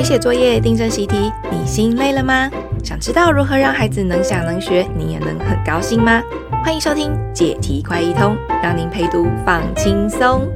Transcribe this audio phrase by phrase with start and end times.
[0.00, 2.50] 陪写作业、订正习题，你心累了吗？
[2.82, 6.22] 想知道如何让孩子能想能学，你也能很高兴吗？
[6.64, 10.48] 欢迎收听解题快一通，让您陪读放轻松。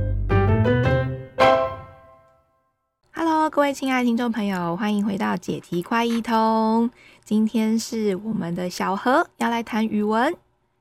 [3.12, 6.90] Hello，各位亲爱的听众朋友，欢迎回到解题快一通。
[7.22, 10.34] 今天是我们的小何要来谈语文。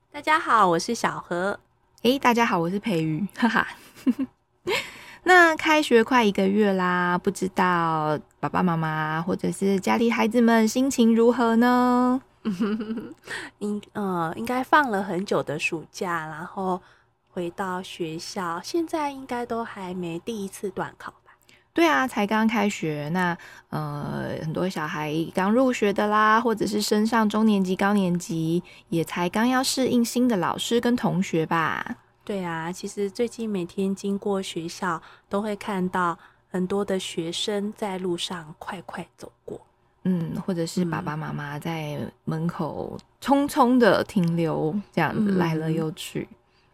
[0.10, 1.60] 大家好，我是小何。
[2.04, 3.68] 诶，大家好，我是培瑜，哈哈。
[5.26, 12.22] 那开学快一个月啦，不知道爸爸妈妈或者是家里孩子们心情如何呢？
[13.60, 16.82] 应呃，应该放了很久的暑假，然后
[17.30, 21.32] 回到学校，现在应该都还没第一次段考吧？
[21.74, 23.10] 对啊，才刚开学。
[23.14, 23.36] 那
[23.70, 31.96] 呃，很多小孩刚入学的啦，或者是升上中年级、高年级，也才刚要适应新的老师跟同学吧。
[32.26, 36.18] 对啊，其实最近每天经过学校，都会看到
[36.50, 39.60] 很多的学生在路上快快走过，
[40.04, 46.28] 嗯，或者是爸爸妈妈在门口匆匆的停留，这样子来了又去。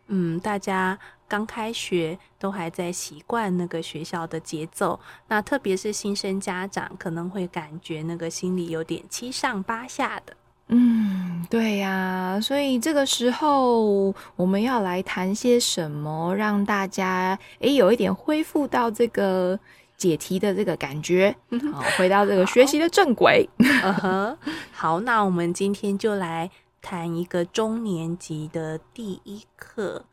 [0.07, 10.35] 嗯，嗯，大家刚开学都还在习惯那个学校的节奏，那特别是新生家长可能会感觉那个心里有点七上八下的。
[10.71, 19.59] 嗯，对呀，所以这个时候我们要来谈些什么，让大家诶有一点恢复到这个
[19.97, 21.35] 解题的这个感觉，
[21.73, 23.49] 好，回到这个学习的正轨。
[23.57, 24.37] 嗯哼，
[24.71, 26.49] 好，那我们今天就来
[26.83, 30.05] 谈一个中年级的第一课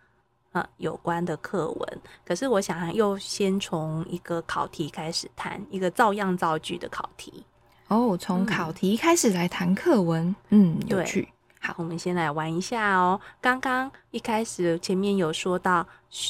[0.53, 1.99] 啊有关的课文。
[2.25, 7.45] 可是我想又先从一个考题开始谈，一个照样造句的考题。
[7.89, 11.29] 哦，从考题开始来谈课文，嗯，有趣。
[11.61, 13.21] 好，我们先来玩一下哦。
[13.41, 15.87] 刚刚一开始前面有说到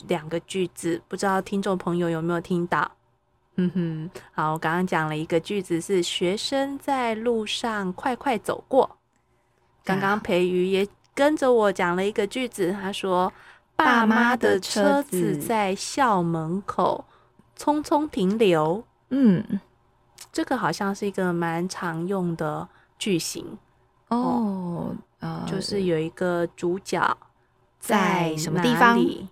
[0.09, 2.91] 两个句子，不知道听众朋友有没有听到？
[3.57, 8.99] 嗯哼，好，我刚刚讲了一个句子是学生在路上快快走过。
[9.83, 13.33] 刚刚培瑜也跟着我讲了一个句子，他说
[13.75, 17.05] 爸妈的车子在校门口
[17.59, 18.85] 匆匆停留。
[19.09, 19.61] 嗯。
[20.37, 23.57] 这个好像是一个蛮常用的句型
[24.09, 27.17] 哦，呃，就是有一个主角
[27.81, 29.27] 在什么地方里，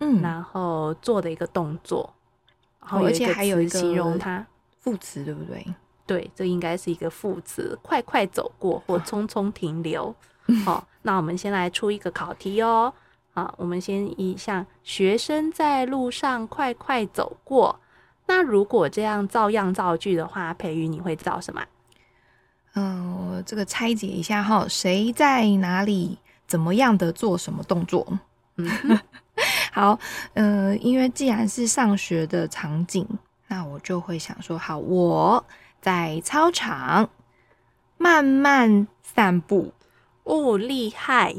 [0.00, 2.12] 嗯，然后做的一个动作，
[2.80, 4.44] 然后而且还有一个形容它
[4.80, 5.64] 副词，对不对？
[6.04, 10.12] 对，这应该是一个副词，快快走过或匆匆停留。
[10.66, 12.92] 好，那我们先来出一个考题哦。
[13.34, 17.78] 好，我们先以像学生在路上快快走过。
[18.32, 21.60] 那如果这样照样造句的话，培瑜你会造什么？
[22.74, 28.06] 嗯、呃，我这个拆解一下哈，谁在哪里，怎么样的做什么动作？
[28.54, 28.70] 嗯，
[29.74, 29.98] 好，
[30.34, 33.04] 呃，因为既然是上学的场景，
[33.48, 35.44] 那我就会想说，好，我
[35.80, 37.10] 在操场
[37.98, 39.72] 慢慢散步。
[40.22, 41.34] 哦，厉害！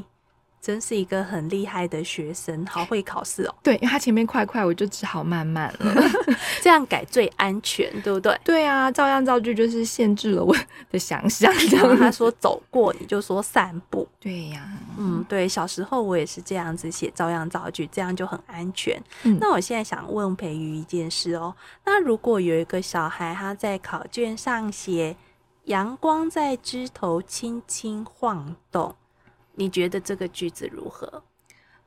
[0.62, 3.56] 真是一个很厉害的学生，好 会考试哦。
[3.64, 5.94] 对，因为他前面快快，我就只好慢慢了，
[6.62, 8.40] 这样改最安全，对不对？
[8.44, 10.56] 对啊，照样造句就是限制了我
[10.92, 11.52] 的想象。
[11.72, 14.08] 然后他说走过，你就说散步。
[14.20, 19.02] 对呀、啊，嗯，对，小时候我也是这样子写照样造句，这样就很安全。
[19.24, 25.16] 嗯、那我现在想问培瑜一件事哦，那如果有一个小孩他在考卷上写
[25.66, 28.94] “阳光在枝头轻轻晃动”。
[29.56, 31.24] 你觉得这个句子如何？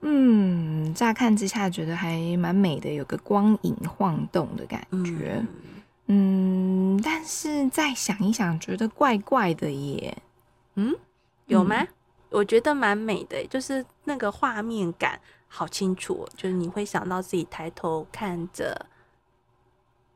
[0.07, 5.43] 嗯，乍看之下觉得还蛮美的，有个光影晃动的感觉。
[6.09, 10.17] 嗯，嗯，但是再想一想，觉得怪怪的耶。
[10.75, 10.95] 嗯，
[11.47, 11.77] 有吗？
[11.81, 11.89] 嗯，
[12.31, 18.87] 我觉得蛮美的，就是那个画面感好清楚，就是你会想到自己抬头看着，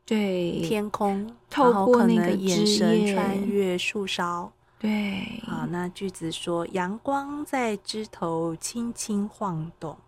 [0.04, 4.52] 对天空，透过那个眼神穿越树梢。
[4.80, 9.98] 对，好，那句子说阳光在枝头轻轻晃动，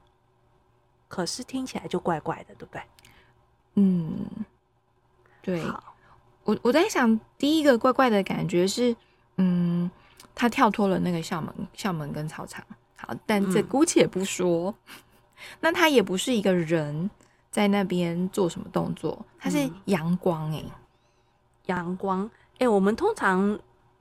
[1.09, 2.83] 可是听起来就怪怪的，对不对？
[3.75, 4.27] 嗯，
[5.43, 5.65] 对。
[6.45, 8.95] 我我在想，第一个怪怪的感觉是，
[9.39, 9.91] 嗯，
[10.37, 12.65] 他跳脱了那个校门，校门跟操场。
[12.95, 14.95] 好，但这姑且不说，嗯、
[15.61, 17.11] 那他也不是一个人
[17.51, 20.73] 在那边做什么动作，他是阳光哎、欸，
[21.67, 22.25] 阳光
[22.55, 23.59] 哎、欸，我们通常。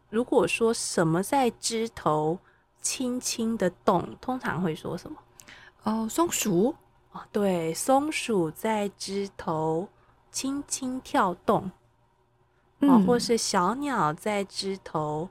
[0.10, 2.40] 如果说什么在枝头
[2.82, 5.18] 轻轻的动，通常会说什么？
[5.84, 6.76] 哦，松鼠
[7.12, 9.88] 哦，对，松鼠在枝头
[10.32, 11.72] 轻轻跳动，
[12.80, 15.30] 嗯、哦，或是小鸟在枝头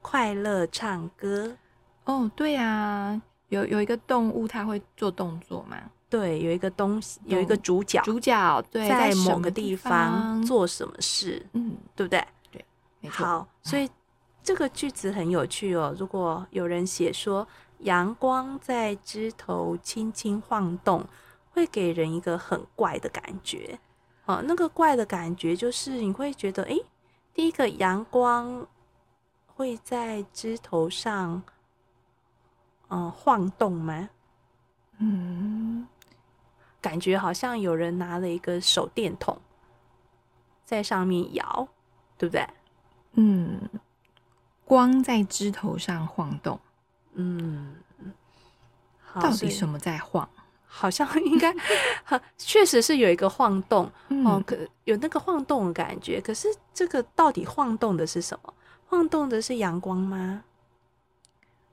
[0.00, 1.56] 快乐唱歌。
[2.04, 5.76] 哦，对啊，有有一个动物它会做动作嘛？
[6.08, 12.26] 对，有一个东西，有一个主角，主角对，在某个地方做什么事，嗯，对不对？
[12.50, 12.64] 对，
[13.00, 13.24] 没错。
[13.24, 13.88] 好，所以
[14.42, 15.94] 这个句子很有趣哦。
[15.98, 17.46] 如果有人写说
[17.80, 21.04] 阳光在枝头轻轻晃动，
[21.50, 23.78] 会给人一个很怪的感觉。
[24.26, 26.84] 哦，那个怪的感觉就是你会觉得，诶，
[27.34, 28.66] 第一个阳光
[29.46, 31.42] 会在枝头上，
[32.88, 34.10] 嗯，晃动吗？
[34.98, 35.86] 嗯。
[36.82, 39.38] 感觉好像有人拿了一个手电筒
[40.64, 41.68] 在上面摇，
[42.16, 42.48] 对不对？
[43.12, 43.60] 嗯，
[44.70, 46.60] 光在枝头上晃动。
[47.14, 47.74] 嗯，
[49.14, 50.28] 到底什么在晃？
[50.64, 51.52] 好像应该，
[52.38, 56.20] 确实是有一个晃动、嗯、哦，可有那个晃动的感觉。
[56.20, 58.54] 可是这个到底晃动的是什么？
[58.86, 60.44] 晃动的是阳光吗？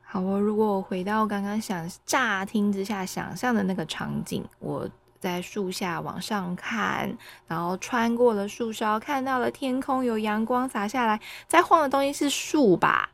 [0.02, 7.18] 好哦，如果我回到刚刚想乍听之下想象的那个场景，我在树下往上看，
[7.48, 13.10] 然后穿过了树梢，看到了天空有阳光洒下来，在晃的东西是树吧？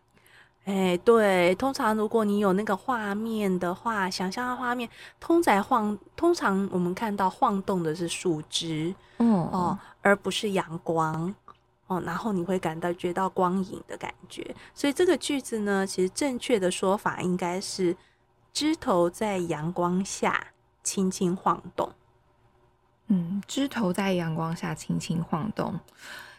[0.65, 4.89] 哎，对，通常如果你有那个画面的话，想象的画面，
[5.19, 11.33] 通常晃，通常我们看到晃动的是树枝，嗯哦，而不是阳光。
[11.87, 17.93] 哦，然后你会感到觉到光影的感觉，所以这个句子呢，其实正确的说法应该是
[18.53, 20.47] 枝头在阳光下
[20.83, 21.91] 轻轻晃动。
[23.07, 25.79] 嗯，枝头在阳光下轻轻晃动，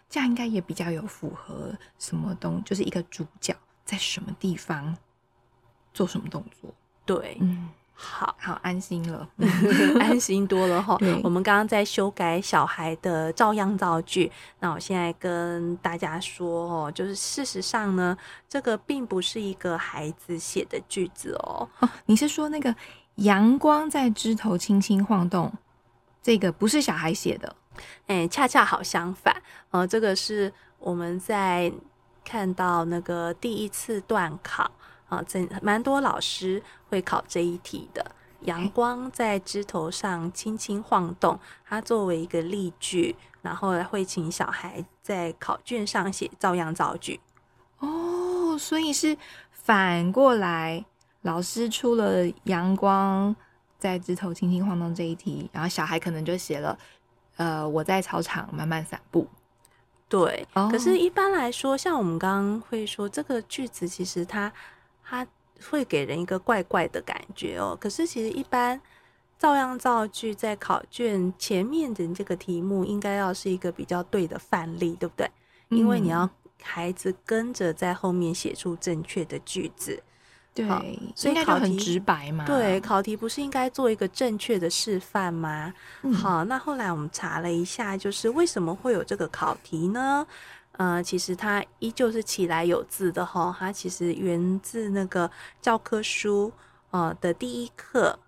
[0.08, 4.96] 这样应该也比较有符合什么东，就是一个主角在什么地方
[5.92, 6.72] 做什么动作。
[7.04, 7.70] 对，嗯。
[7.96, 9.28] 好好安心了，
[10.00, 10.98] 安心多了哈。
[11.22, 18.18] 我们刚刚在修改小孩的照样造句，那我现在跟大家说哦，就是事实上呢，
[18.48, 21.68] 这个并不是一个孩子写的句子哦。
[21.78, 22.74] 哦，你是说那个
[23.16, 25.52] 阳光在枝头轻轻晃动，
[26.22, 27.56] 这个不是小孩写的？
[28.06, 31.72] 哎，恰恰好相反，呃，这个是我们在
[32.24, 34.70] 看到那个第一次段考。
[35.10, 38.04] 啊，这蛮多老师会考这一题的。
[38.40, 47.20] 阳光在枝头上轻轻晃动，它作为一个例句，然后会请小孩在考卷上写照样造句。
[47.80, 49.16] 哦，所以是
[49.52, 50.86] 反过来，
[51.24, 53.36] 老师出了阳光
[53.78, 56.78] 在枝头轻轻晃动这一题，然后小孩可能就写了，
[57.36, 59.26] 呃，我在操场慢慢散步。
[60.08, 64.50] 对，哦，可是一般来说，像我们刚刚会说这个句子，其实它。
[65.06, 65.24] 它
[65.70, 67.76] 会给人一个怪怪的感觉哦。
[67.78, 68.80] 可是其实一般
[69.38, 75.30] 照样造句在考卷前面的这个题目，应该要是一个比较对的范例，对不对？
[75.68, 76.28] 嗯、因为你要
[76.62, 80.02] 孩子跟着在后面写出正确的句子。
[80.54, 80.64] 对，
[81.16, 82.44] 所以考题很直白嘛。
[82.46, 85.74] 对，考题不是应该做一个正确的示范吗？
[86.02, 90.24] 嗯、好，那后来我们查了一下，就是为什么会有这个考题呢？
[90.76, 95.30] 呃，其实它依旧是起来有字的哈，它其实源自那个
[95.60, 96.52] 教科书
[96.90, 98.18] 呃的第一课，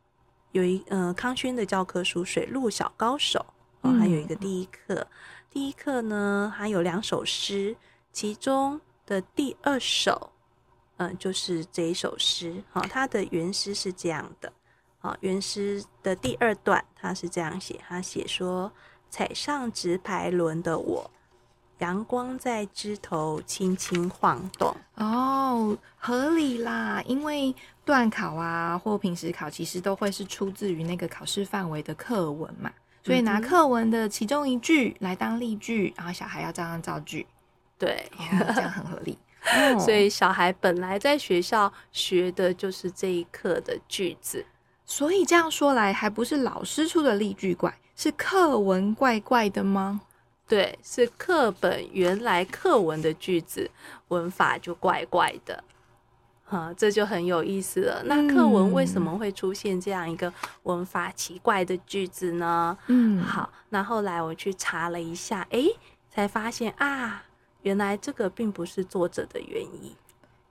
[0.53, 3.45] 有一呃康轩的教科书《水陆小高手》
[3.89, 5.07] 哦，还有一个第一课，嗯、
[5.51, 7.77] 第一课呢还有两首诗，
[8.13, 10.31] 其中的第二首，
[10.97, 14.53] 嗯、呃，就是这一首诗哈，它的原诗是这样的，
[15.01, 18.73] 啊，原诗的第二段它是这样写，他写说
[19.11, 21.11] 踩上直排轮的我。
[21.81, 32.73] 阳光在枝头轻轻晃动哦，合理啦，因为段考啊或平时考其实都会是出自于那个考试范围的课文嘛，
[33.03, 37.27] 所以拿课文的其中一句来当例句，然后小孩要这样造句，
[37.77, 39.19] 对，哦、这样很合理。
[39.79, 44.45] 所以小孩本来在学校学的就是这一课的句子，
[44.85, 50.01] 所以这样说来，还不是老师出的例句怪，是课文怪怪的吗？
[50.49, 53.69] 对，是课本原来课文的句子，
[54.09, 55.65] 文法就怪怪的，
[56.45, 58.03] 哈，这就很有意思了。
[58.05, 62.79] 那课文为什么会出现这样一个文法奇怪的句子呢？
[62.87, 65.69] 嗯，好，那后来我去查了一下，诶，
[66.09, 67.25] 才发现啊，
[67.67, 69.97] 原来这个并不是作者的原意。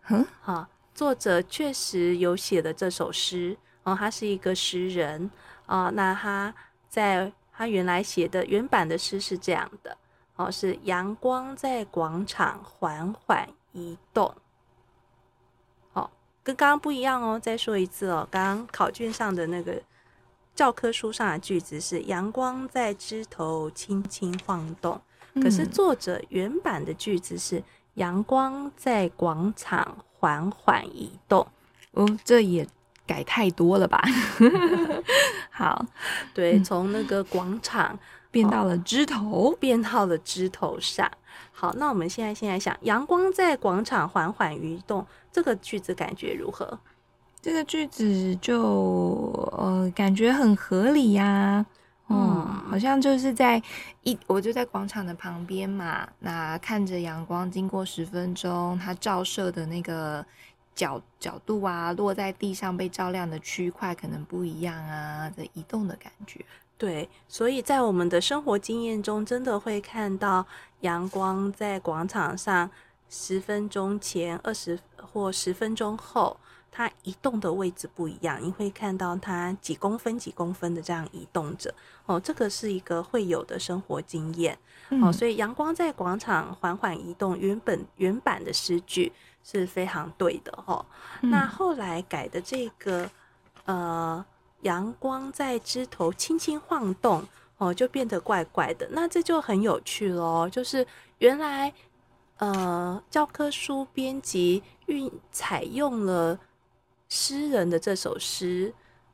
[0.10, 5.32] 嗯，好，作者确实有写的这首诗，哦，他是一个诗人
[5.66, 6.54] 啊，那他
[6.90, 7.32] 在。
[7.58, 9.98] 他原来写的原版的诗是这样的，
[10.36, 14.36] 哦，是阳光在广场缓缓移动，
[15.94, 16.12] 哦，
[16.44, 17.40] 跟刚刚不一样哦。
[17.40, 19.82] 再说一次哦，刚刚考卷上的那个
[20.54, 25.02] 教科书上的句子是阳光在枝头轻轻晃动，
[25.42, 27.62] 可是作者原版的句子是
[27.96, 31.46] 阳光在广场缓缓移动。
[31.92, 32.68] 哦，这也
[33.06, 34.02] 改太多了吧？
[35.52, 35.86] 好，
[36.34, 37.98] 对，从那个广场
[38.32, 41.10] 变到了枝头，哦，变到了枝头上。
[41.52, 46.80] 好，那我们现在先来想，阳光在广场缓缓移动，这个句子感觉如何？
[47.42, 48.58] 这个句子就
[49.58, 51.66] 呃，感觉很合理呀，啊。
[52.08, 53.62] 嗯，好像就是在
[54.04, 60.24] 一，我就在广场的旁边嘛，那看着阳光经过十分钟，它照射的那个
[60.76, 66.46] 角角度啊，落在地上被照亮的区块可能不一样啊，的移动的感觉。
[66.78, 70.46] 对，所以在我们的生活经验中，真的会看到
[70.82, 72.70] 阳光在广场上
[73.10, 76.38] 十分钟前、二十或十分钟后。
[76.78, 81.74] 它移动的位置不一样，你会看到它几公分、几公分的这样移动着
[82.06, 82.20] 哦。
[82.20, 84.58] 这个是一个会有的生活经验、
[84.90, 85.10] 嗯、哦。
[85.10, 89.10] 所以阳光在广场缓缓移动，原本原版的诗句
[89.42, 90.86] 是非常对的哦。
[91.22, 93.10] 嗯、那后来改的这个
[93.64, 94.26] 呃，
[94.64, 97.26] 阳光在枝头轻轻晃动
[97.58, 98.86] 哦，就变得怪怪的。
[98.92, 100.86] 那这就很有趣喽，就是
[101.20, 101.72] 原来
[102.40, 106.38] 呃，教科书编辑运采用了。
[107.10, 108.74] 诗人的这首诗，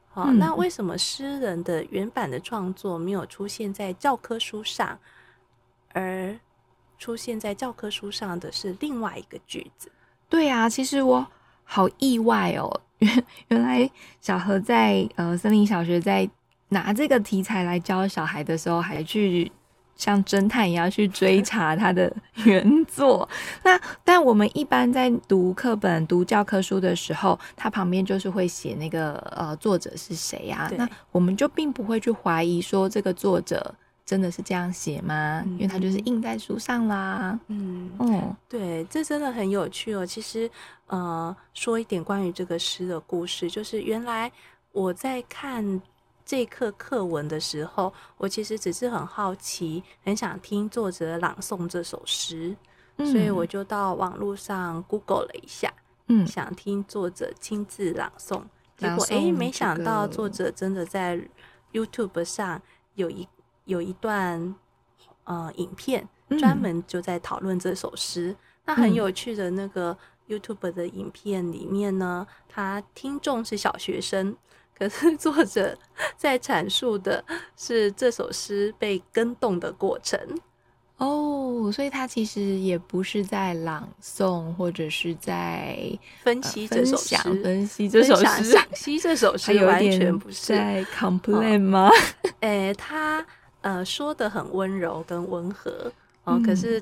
[0.10, 4.98] 好，嗯，那为什么诗人的原版的创作没有出现在教科书上，
[5.94, 6.40] 而
[6.98, 9.92] 出现在教科书上的是另外一个句子？
[10.30, 11.28] 对啊，其实我
[11.64, 16.30] 好意外哦，原原来小何在呃森林小学在
[16.70, 19.52] 拿这个题材来教小孩的时候，还去。
[19.96, 22.12] 像侦探一样去追查他的
[22.46, 23.28] 原作。
[23.64, 30.72] 那但我们一般在读课本、读教科书的时候，它旁边就是会写那个呃作者是谁啊？
[30.78, 33.74] 那我们就并不会去怀疑说这个作者
[34.06, 35.44] 真的是这样写吗？
[35.46, 37.40] 因为它就是印在书上啦。
[37.48, 40.06] 嗯哦，对，这真的很有趣哦。
[40.06, 40.50] 其实
[40.88, 44.32] 呃，说一点关于这个诗的故事，就是原来
[44.72, 45.82] 我在看。
[46.32, 52.56] 这课课文的时候，我其实只是很好奇，很想听作者朗诵这首诗，
[52.96, 55.74] 嗯、所以我就到网络上 Google 了一下，
[56.08, 58.44] 嗯，想听作者亲自朗诵。
[58.78, 61.22] 结果，哎，没想到作者真的在
[61.74, 62.62] YouTube 上
[62.96, 63.28] 有一
[63.66, 64.56] 有一段
[65.26, 66.08] 呃影片，
[66.40, 68.30] 专门就在讨论这首诗。
[68.30, 69.98] 嗯、那很有趣的那个
[70.30, 74.38] YouTube 的影片里面呢，他听众是小学生。
[74.82, 75.78] 可是作者
[76.18, 77.24] 在阐述的
[77.56, 80.20] 是这首诗被跟动的过程
[80.98, 85.78] 哦，所以他其实也不是在朗诵，或者是在
[86.24, 91.88] 分析这首 诗，呃、分析这首诗，赏析这首诗，完全不是在 complain 吗？
[92.40, 93.24] 哎、 哦欸，他
[93.62, 96.82] 呃说的很温柔跟温和哦，嗯、可是。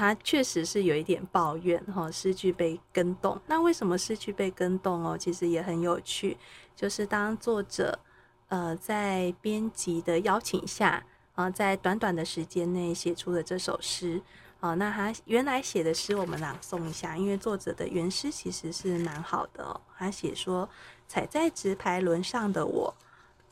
[0.00, 3.36] 他确实是有一点抱怨哈，诗句被跟动。
[3.48, 5.18] 那为什么诗句被跟动哦？
[5.18, 6.36] 其实也很有趣，
[6.78, 7.98] 就是当作者
[8.46, 11.04] 呃在编辑的邀请下
[11.34, 14.22] 啊，在短短的时间内写出了这首诗
[14.60, 14.74] 啊。
[14.74, 19.80] 那他原来写的诗我们朗诵一下，因为作者的原诗其实是蛮好的哦。
[19.96, 20.68] 他写说
[21.08, 22.94] ：“踩在直排轮上的我，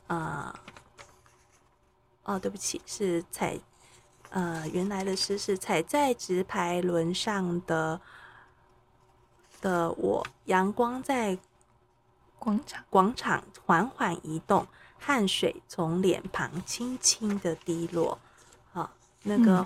[0.07, 0.57] 啊，
[2.23, 3.59] 哦，对不起，是踩。”
[4.29, 7.99] 呃，原来的诗是踩在直排轮上的
[9.59, 11.37] 的我，阳光在
[12.39, 14.65] 广场广场缓缓移动，
[14.97, 18.17] 汗水从脸庞轻轻的滴落，
[18.73, 18.89] 啊，
[19.23, 19.65] 那个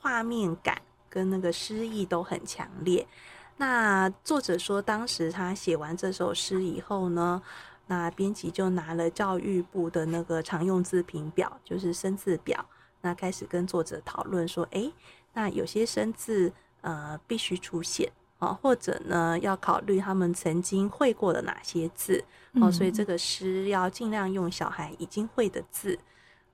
[0.00, 3.02] 画面感跟那个诗意都很强烈。
[3.02, 3.08] 嗯、
[3.56, 7.42] 那作者说，当时他写完这首诗以后呢，
[7.86, 12.64] 那编辑就拿了教育部的那个常用字评表，就是生字表。
[13.00, 14.92] 那开始跟作者讨论说，诶，
[15.32, 16.52] 那有些生字
[16.82, 18.10] 呃必须出现
[18.42, 22.24] 啊，或者呢要考虑他们曾经会过的哪些字
[22.60, 25.96] 哦，所以这个诗要尽量用小孩已经会的字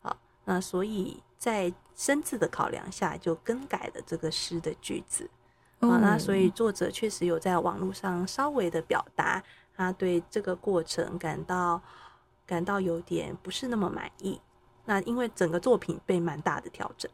[0.02, 0.14] 啊。
[0.45, 5.30] 那所以在生字的考量下，就更改了这个诗的句子
[5.80, 5.97] 啊。
[5.97, 9.42] 那所以作者确实有在网络上稍微的表达，
[9.75, 11.80] 他对这个过程感到
[12.47, 14.38] 感到有点不是那么满意。
[14.85, 17.11] 那因为整个作品被蛮大的调整，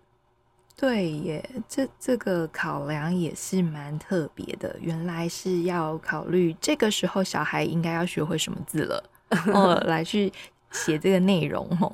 [0.76, 4.76] 对耶，这这个考量也是蛮特别的。
[4.80, 9.04] 原来是要考虑这个时候小孩应该要学会什么字了，
[9.54, 10.32] 哦，来去。
[10.74, 11.90] 写这个内容哦，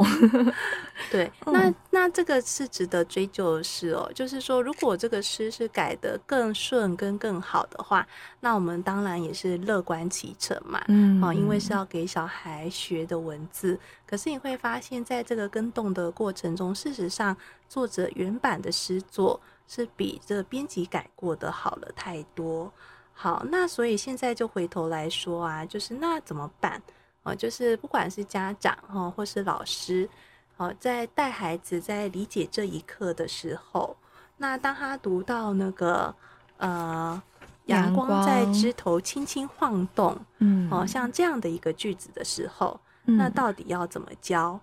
[1.13, 4.11] 对， 那那这个是值得追究的事哦。
[4.15, 8.05] 就是说，如果这个诗是改得更顺跟更好的话，
[8.41, 10.83] 那我们当然也是乐观其成嘛。
[10.89, 13.79] 嗯，哦因为是要给小孩学的文字。
[14.07, 17.37] 可是你会发现在这个跟动的过程中，事实上
[17.69, 22.73] 作者原版的诗作是比这编辑改过的好了太多。
[23.13, 26.83] 好，那所以现在就回头来说啊，就是那怎么办？
[27.23, 30.09] 哦，就是不管是家长哈，或是老师，
[30.57, 33.97] 哦，在带孩子在理解这一课的时候，
[34.39, 36.15] 那当他读到那个
[36.57, 37.23] 呃，
[37.67, 44.59] 阳光在枝头轻轻晃动，嗯，哦，像这样的一个句子的时候，嗯，那到底要怎么教？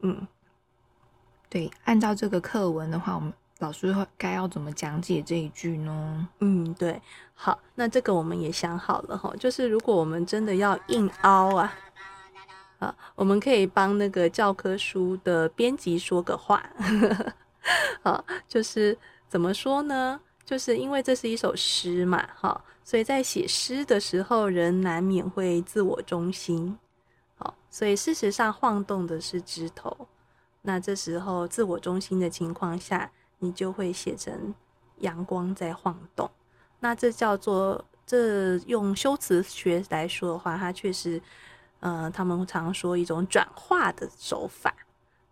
[0.00, 0.26] 嗯，
[1.48, 3.32] 对，按照这个课文的话，我们。
[3.62, 6.28] 老师会该要怎么讲解这一句呢？
[6.40, 7.00] 嗯，对，
[7.32, 11.72] 好，那这个我们也想好了哈，就是如果我们真的要硬凹啊，
[12.80, 16.60] 啊，我们可以帮那个教科书的编辑说个话，
[18.02, 20.20] 啊，就是怎么说呢？
[20.44, 26.76] 就是因为这是一首诗嘛，哈，所以在写诗的时候，人难免会自我中心，
[27.36, 30.08] 好，所以事实上晃动的是枝头，
[30.62, 33.08] 那这时候自我中心的情况下。
[33.42, 34.54] 你就会写成
[34.98, 36.30] 阳光在晃动，
[36.78, 41.20] 那这叫做这用修辞学来说的话，它确实，
[41.80, 44.72] 呃，他们常说一种转化的手法。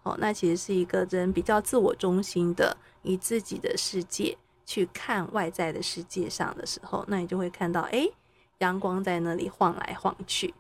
[0.02, 4.36] 哦，那其实是一个人比较自我中心的，以自己的世界
[4.66, 8.08] 去看外在的世界上的时候，那你就会看到，哎，
[8.58, 10.52] 阳光在那里晃来晃去。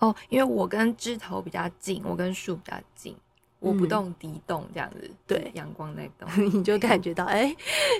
[0.00, 3.16] 哦，因为我跟枝头比较近，我跟树比较近。
[3.64, 7.56] 我不动，敌动，这样子，嗯、对，阳光在动， 你就感觉到，哎、欸，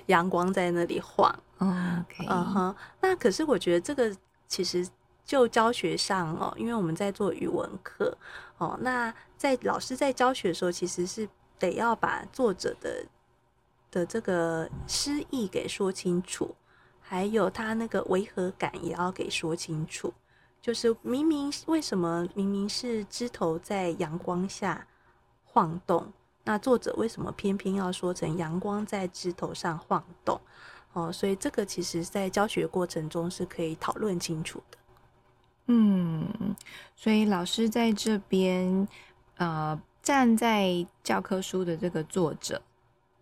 [0.06, 1.34] 阳光在那里晃。
[1.58, 2.74] 嗯哼。
[3.00, 4.14] 那可是我觉得这个
[4.46, 4.86] 其实
[5.24, 8.16] 就教学上哦，因为我们在做语文课
[8.58, 11.26] 哦，那在老师在教学的时候，其实是
[11.58, 13.06] 得要把作者的
[13.90, 16.54] 的这个诗意给说清楚，
[17.00, 20.12] 还有他那个违和感也要给说清楚。
[20.60, 24.86] 就是明明为什么明明是枝头在阳光下。
[25.54, 30.40] 晃动，那作者为什么偏偏要说成阳光在枝头上晃动？
[30.92, 34.78] 哦，所以这个其实在教学过程中是可以讨论清楚的。
[35.66, 36.56] 嗯，
[36.96, 38.88] 所以老师在这边，
[39.36, 42.60] 呃，站在教科书的这个作者，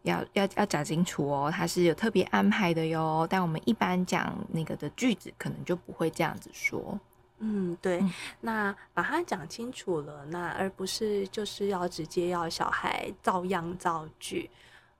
[0.02, 3.26] 要要要讲清楚哦，他是有特别安排的哟。
[3.28, 6.98] 但我们一般讲那个的句子，可能就不会这样子说。
[7.44, 14.48] 嗯，对，嗯、那把它讲清楚了，那而不是就是要直接要小孩照样造句，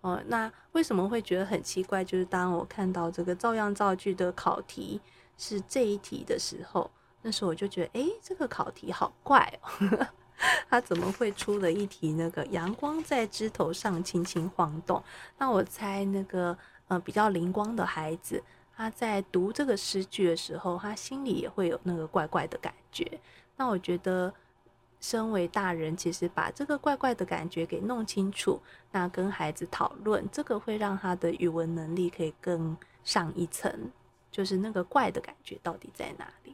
[0.00, 2.02] 哦、呃，那为什么会觉得很奇怪？
[2.02, 5.00] 就是当我看到这个照样造句的考题
[5.38, 6.90] 是这一题的时候，
[7.22, 10.06] 那时候我就觉得，哎，这个考题好怪哦，
[10.68, 15.00] 他怎么会出了一题那个阳光在枝头上轻轻晃动？
[15.38, 18.42] 那我猜那个呃比较灵光的孩子。
[18.82, 23.06] 他在读这个诗句的时候，他心里也会有那个怪怪的感觉。
[23.56, 24.32] 那我觉得，
[25.00, 33.72] 身为大人，其实把这个怪怪的感觉给弄清楚，那跟孩子讨论，这个会让他的语文能力可以更上一层。
[34.32, 36.52] 就是那个怪的感觉到底在哪里？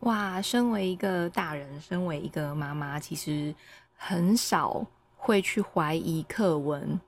[0.00, 3.54] 哇，身为一个大人，身为一个妈妈，其实
[3.94, 4.86] 很少
[5.18, 6.98] 会去怀疑课文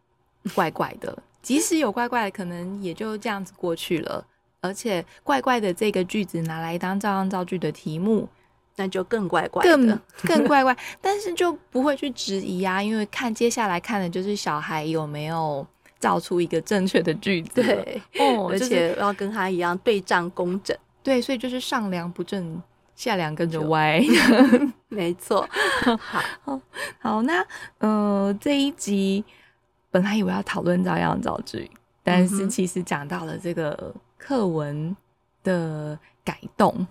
[0.54, 1.16] 怪怪的。
[1.40, 4.26] 即使有怪怪，可能也就这样子过去了。
[4.62, 8.28] 而且怪怪的这个句子拿来当照样造句的题目，
[8.76, 10.76] 那就更怪怪的， 更更怪怪。
[11.00, 15.66] 但是就不会去质疑啊，因为看接下来看的就是小孩有没有
[15.98, 17.62] 造出一个正确的句子。
[17.62, 20.76] 对，哦， 而且要跟他一样对仗工整。
[21.02, 22.62] 对，所以就是上梁不正
[22.94, 24.02] 下梁跟着歪。
[24.88, 25.48] 没错。
[26.42, 26.60] 好，
[26.98, 27.42] 好，那
[27.78, 29.24] 呃这一集
[29.90, 31.70] 本来以为要讨论照样造句，
[32.04, 33.94] 但是其实讲到了这个。
[34.20, 34.94] 课文
[35.42, 36.86] 的改动，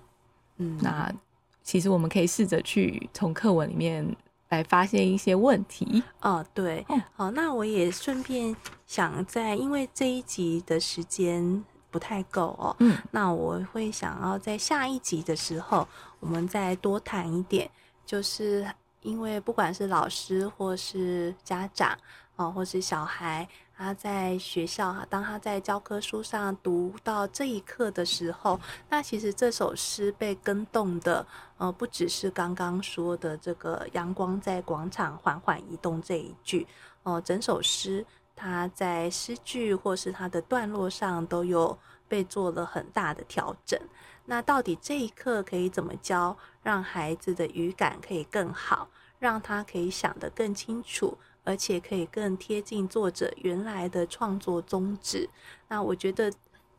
[0.58, 1.13] 嗯，那
[1.62, 4.04] 其实我们可以试着去从课文里面
[4.50, 6.02] 来发现一些问题。
[6.22, 8.56] 哦，对，哦、好，那我也顺便
[8.88, 15.88] 想在，因为这一集的时间不太够哦，嗯，那我会想要在下一集的时候，
[16.20, 17.70] 我们再多谈一点，
[18.04, 18.68] 就是
[19.02, 21.96] 因为不管是老师或是家长，
[22.36, 23.48] 哦，或是小孩。
[23.80, 31.26] 他在学校哈，当他在教科书上读到这一课的时候，那其实这首诗被更动的，
[31.58, 36.68] 呃，不只是刚刚说的这个“阳光在广场缓缓移动”这一句，
[37.04, 43.80] 哦、整首诗它在诗句或是它的段落上都有被做了很大的调整。
[44.26, 48.89] 那到底这一课可以怎么教，让孩子的语感可以更好，
[49.20, 51.18] 让他可以想得更清楚？
[51.43, 55.30] 而且可以更贴近作者原来的创作宗旨。
[55.67, 56.32] 那我觉得，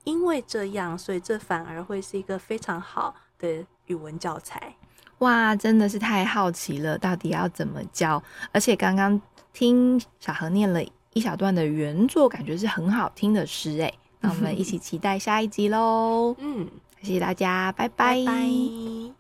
[0.05, 4.75] 因为这样，所以这反而会是一个非常好的语文教材。
[5.19, 8.23] 哇，真的是太好奇了，到底要怎么教？
[8.53, 9.21] 而且刚刚
[9.53, 13.93] 听小何念了一小段的原作，感觉是很好听的诗诶。
[14.21, 16.35] 那我们一起期待下一集喽。
[16.41, 16.67] 嗯，
[17.03, 18.15] 谢谢大家，拜拜。
[18.15, 19.01] 拜拜。